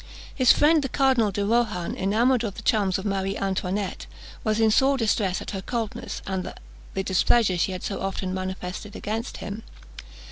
His 0.33 0.51
friend 0.51 0.81
the 0.81 0.89
Cardinal 0.89 1.29
de 1.29 1.45
Rohan, 1.45 1.95
enamoured 1.95 2.43
of 2.43 2.55
the 2.55 2.63
charms 2.63 2.97
of 2.97 3.05
Marie 3.05 3.37
Antoinette, 3.37 4.07
was 4.43 4.59
in 4.59 4.71
sore 4.71 4.97
distress 4.97 5.43
at 5.43 5.51
her 5.51 5.61
coldness, 5.61 6.23
and 6.25 6.43
the 6.95 7.03
displeasure 7.03 7.55
she 7.55 7.71
had 7.71 7.83
so 7.83 8.01
often 8.01 8.33
manifested 8.33 8.95
against 8.95 9.37
him. 9.37 9.61